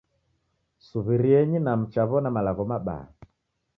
[0.87, 3.07] Suw'irienyi na mchaw'ona malagho mabaha